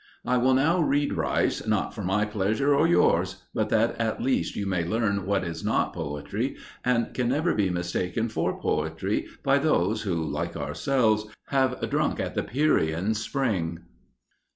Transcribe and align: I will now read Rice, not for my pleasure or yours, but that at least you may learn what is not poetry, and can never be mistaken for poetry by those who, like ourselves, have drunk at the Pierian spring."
I 0.25 0.37
will 0.37 0.55
now 0.55 0.79
read 0.81 1.13
Rice, 1.13 1.67
not 1.67 1.93
for 1.93 2.01
my 2.01 2.25
pleasure 2.25 2.73
or 2.73 2.87
yours, 2.87 3.43
but 3.53 3.69
that 3.69 3.99
at 4.01 4.19
least 4.19 4.55
you 4.55 4.65
may 4.65 4.83
learn 4.83 5.27
what 5.27 5.43
is 5.43 5.63
not 5.63 5.93
poetry, 5.93 6.55
and 6.83 7.13
can 7.13 7.29
never 7.29 7.53
be 7.53 7.69
mistaken 7.69 8.27
for 8.27 8.59
poetry 8.59 9.27
by 9.43 9.59
those 9.59 10.01
who, 10.01 10.15
like 10.23 10.57
ourselves, 10.57 11.27
have 11.49 11.87
drunk 11.87 12.19
at 12.19 12.33
the 12.33 12.41
Pierian 12.41 13.13
spring." 13.13 13.81